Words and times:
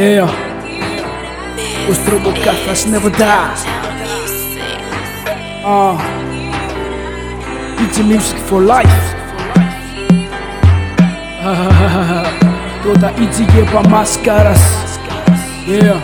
Yeah. 0.00 0.30
Vuestro 1.86 2.18
bocazas 2.20 2.86
never 2.86 3.10
die. 3.10 3.54
Ah. 5.62 6.00
It's 7.84 7.98
music 7.98 8.38
for 8.48 8.62
life. 8.62 8.88
Toda 12.82 13.12
Itzy 13.20 13.44
lleva 13.52 13.82
máscaras. 13.90 14.58
Yeah. 15.66 16.00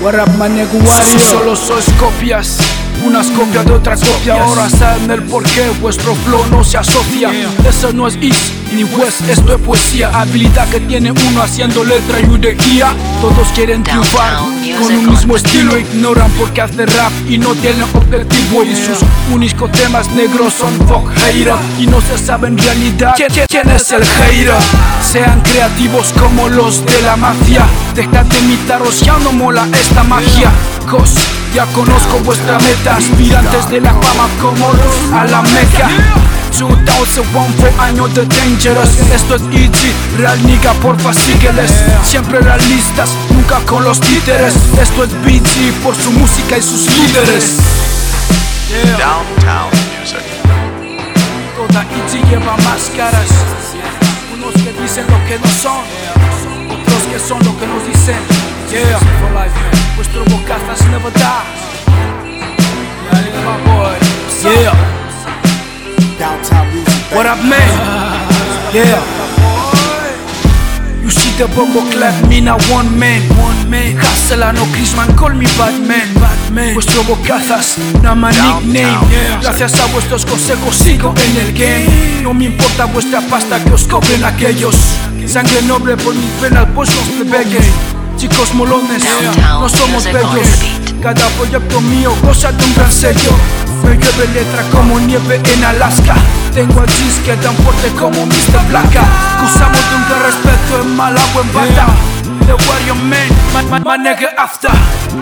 What 0.00 0.14
up, 0.14 0.30
my 0.38 0.48
nigga, 0.48 1.04
Si 1.04 1.18
solo 1.18 1.54
sois 1.54 1.84
copias, 2.00 2.56
unas 3.04 3.28
copias 3.28 3.64
de 3.64 3.72
otras 3.72 4.00
copias. 4.00 4.38
Ahora 4.38 4.68
saben 4.68 5.10
el 5.10 5.22
por 5.24 5.42
qué 5.44 5.70
vuestro 5.80 6.14
flow 6.14 6.44
no 6.50 6.64
se 6.64 6.78
asocia. 6.78 7.30
Eso 7.66 7.92
no 7.92 8.06
es 8.08 8.16
East 8.20 8.52
ni 8.74 8.84
West, 8.84 9.22
esto 9.28 9.54
es 9.54 9.60
poesía. 9.60 10.10
Habilidad 10.12 10.68
que 10.68 10.80
tiene 10.80 11.12
uno 11.12 11.42
haciendo 11.42 11.84
letra 11.84 12.20
y 12.20 12.38
de 12.38 12.54
guía. 12.54 12.92
Todos 13.20 13.48
quieren 13.54 13.82
triunfar 13.82 14.38
con 14.78 14.92
un 14.92 15.10
mismo 15.10 15.36
estilo. 15.36 15.78
Ignoran 15.78 16.30
porque 16.32 16.60
hace 16.60 16.86
rap 16.86 17.12
y 17.28 17.38
no 17.38 17.54
tienen 17.54 17.82
objetivo. 17.82 18.62
Y 18.64 18.76
sus 18.76 18.98
únicos 19.32 19.70
temas 19.72 20.08
negros 20.12 20.54
son 20.54 20.74
fuck 20.86 21.10
hater. 21.16 21.54
Y 21.78 21.86
no 21.86 22.00
se 22.00 22.18
sabe 22.18 22.48
en 22.48 22.58
realidad 22.58 23.14
quién 23.48 23.70
es 23.70 23.90
el 23.92 24.04
hater. 24.04 24.54
Sean 25.02 25.40
creativos 25.40 26.12
como 26.18 26.48
los 26.48 26.84
de 26.86 27.02
la 27.02 27.16
mafia. 27.16 27.66
Dejad 27.94 28.24
de 28.26 28.38
imitaros, 28.38 29.00
ya 29.00 29.18
no 29.18 29.32
mola 29.32 29.66
esta 29.72 30.02
magia. 30.04 30.50
Cos, 30.88 31.14
ya 31.54 31.66
conozco 31.66 32.18
vuestra 32.24 32.58
meta. 32.58 32.96
Aspirantes 32.96 33.68
de 33.70 33.80
la 33.80 33.90
fama 33.90 34.28
como 34.40 34.72
los 34.72 35.12
a 35.12 35.24
la 35.24 35.42
meca. 35.42 35.88
2001 36.58 37.46
fue 37.58 37.72
año 37.78 38.08
de 38.08 38.26
Dangerous 38.26 38.90
Esto 39.14 39.36
es 39.36 39.42
Easy, 39.52 39.92
real 40.18 40.44
nigga, 40.44 40.72
porfa 40.74 41.14
sígueles 41.14 41.70
Siempre 42.02 42.40
realistas, 42.40 43.10
nunca 43.30 43.60
con 43.60 43.84
los 43.84 44.00
títeres 44.00 44.54
Esto 44.78 45.04
es 45.04 45.10
BG 45.22 45.72
por 45.82 45.94
su 45.94 46.10
música 46.10 46.58
y 46.58 46.62
sus 46.62 46.86
líderes 46.98 47.56
Downtown 48.98 49.70
Music. 50.00 50.18
Toda 51.56 51.86
Easy 52.04 52.20
lleva 52.28 52.56
máscaras 52.56 53.30
Unos 54.34 54.52
que 54.54 54.72
dicen 54.82 55.06
lo 55.08 55.24
que 55.26 55.38
no 55.38 55.48
son 55.62 55.84
Otros 56.68 57.02
que 57.10 57.18
son 57.18 57.38
lo 57.38 57.58
que 57.58 57.66
nos 57.66 57.86
dicen 57.86 58.50
Yeah. 58.70 59.69
Vuestro 60.00 60.24
bocazas 60.24 60.80
never 60.88 61.12
die 61.12 61.20
Yeah, 63.12 63.44
my 63.44 63.52
boy 63.68 63.98
Yeah 64.42 64.72
Downtown 66.18 66.66
music, 66.72 67.12
What 67.12 67.26
up, 67.26 67.36
man? 67.44 67.68
Yeah. 68.72 68.96
You 71.02 71.10
see 71.10 71.36
the 71.36 71.48
bombo 71.54 71.82
clap, 71.90 72.16
me 72.30 72.40
now 72.40 72.56
one 72.72 72.98
man. 72.98 73.20
One 73.36 73.68
man. 73.68 73.98
Hustler, 73.98 74.54
no 74.54 74.64
Chrisman, 74.72 75.14
call 75.18 75.34
me 75.34 75.44
Batman. 75.58 76.08
Batman. 76.14 76.72
Vuestro 76.72 77.02
bocazas, 77.04 77.76
no 78.02 78.16
my 78.16 78.30
nickname. 78.30 78.96
Gracias 79.42 79.78
a 79.80 79.86
vuestros 79.92 80.24
consejos 80.24 80.76
sigo 80.76 81.14
en 81.26 81.36
el 81.36 81.52
game. 81.52 82.22
No 82.22 82.32
me 82.32 82.46
importa 82.46 82.86
vuestra 82.86 83.20
pasta 83.20 83.62
que 83.62 83.74
os 83.74 83.86
cobren 83.86 84.24
aquellos. 84.24 84.76
Sangre 85.26 85.60
noble 85.60 85.98
por 85.98 86.14
mis 86.14 86.30
penas, 86.40 86.66
pues 86.74 86.88
los 86.96 87.04
plebeyos. 87.04 87.99
Chicos 88.20 88.52
molones, 88.52 89.02
no 89.38 89.66
somos 89.66 90.04
bellos. 90.04 90.46
Cada 91.00 91.26
proyecto 91.38 91.80
mío 91.80 92.14
goza 92.22 92.52
de 92.52 92.62
un 92.62 92.74
gran 92.74 92.92
sello. 92.92 93.30
Me 93.82 93.96
llueve 93.96 94.28
letra 94.34 94.62
como 94.70 95.00
nieve 95.00 95.40
en 95.42 95.64
Alaska. 95.64 96.16
Tengo 96.52 96.80
a 96.80 96.84
G's 96.84 97.18
que 97.24 97.34
tan 97.36 97.56
fuerte 97.56 97.88
como 97.98 98.26
Mr. 98.26 98.68
Blanca. 98.68 99.04
Usamos 99.42 99.80
de 99.88 99.96
un 99.96 100.04
gran 100.06 100.22
respeto 100.24 100.82
en 100.82 100.96
mala 100.96 101.22
o 101.34 101.40
en 101.40 101.50
bata. 101.54 101.86
The 102.44 102.52
Warrior 102.52 102.96
Man, 102.96 103.82
my 103.82 103.96
nigga 103.96 104.34
after. 104.36 104.70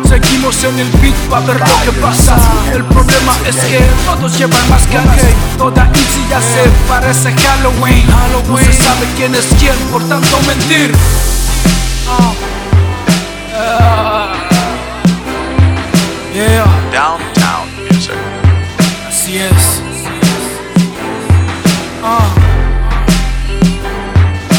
Seguimos 0.09 0.65
en 0.65 0.81
el 0.81 0.91
beat 1.01 1.15
para 1.31 1.47
ver 1.47 1.61
lo 1.61 1.81
que 1.85 1.93
pasa. 2.01 2.35
El 2.75 2.83
problema 2.83 3.33
es 3.47 3.55
que 3.59 3.79
todos 4.07 4.37
llevan 4.37 4.69
máscaras. 4.69 5.21
Toda 5.57 5.85
Easy 5.95 6.27
ya 6.29 6.41
se 6.41 6.69
parece 6.89 7.33
Halloween. 7.33 8.09
No 8.49 8.59
se 8.59 8.73
sabe 8.73 9.07
quién 9.17 9.37
es 9.37 9.47
quién 9.61 9.77
por 9.93 10.03
tanto 10.03 10.37
mentir. 10.49 10.93
Yeah. 16.39 16.71
Downtown 16.93 17.67
Music. 17.91 18.15
Así 19.09 19.39
es. 19.39 19.83
Ah, 22.01 22.33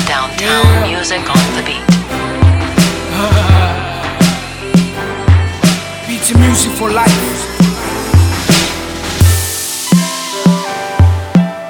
Downtown 0.05 0.89
music 0.89 1.21
on 1.29 1.55
the 1.55 1.61
beat. 1.63 1.79
beats 6.05 6.31
and 6.31 6.39
music 6.41 6.71
for 6.73 6.91
life. 6.91 7.47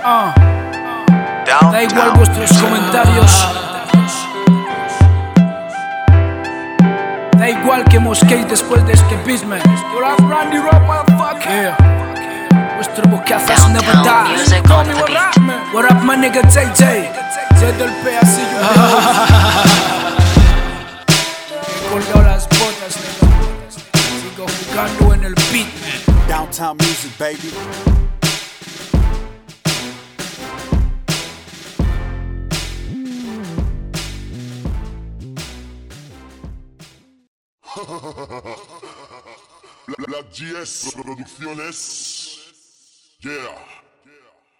Ah, 0.03 0.33
da 1.45 1.59
igual 1.83 2.07
Downtown 2.07 2.13
vuestros 2.15 2.18
Da 7.49 7.59
igual 7.59 7.83
que 7.85 7.97
mosquéis 7.97 8.47
después 8.47 8.85
de 8.85 8.93
Rock, 10.59 10.81
motherfucker. 10.85 11.49
Yeah. 11.49 11.75
Vuestro 12.75 13.09
bocazas 13.09 13.67
never 13.69 13.91
Call 14.67 14.85
me 14.85 14.93
the 14.93 14.99
what 14.99 15.07
beat. 15.07 15.17
up, 15.17 15.41
man? 15.41 15.73
What 15.73 15.91
up, 15.91 16.03
my 16.03 16.15
nigga 16.15 16.43
JJ? 16.43 17.09
J 17.59 17.71
del 17.79 17.89
P, 18.03 18.17
así 18.21 18.41
yo. 18.41 18.59
Colgado 21.89 22.21
las 22.21 22.47
botas, 22.49 22.95
nigga. 23.01 23.25
Sigo 24.21 24.45
jugando 24.67 25.13
en 25.15 25.23
el 25.23 25.33
beat, 25.51 25.73
man. 25.81 26.27
Downtown 26.27 26.77
music, 26.77 27.17
baby. 27.17 27.51
La, 39.87 39.95
la 40.07 40.21
GS 40.23 40.91
Producciones. 40.93 42.39
Yeah. 43.21 43.78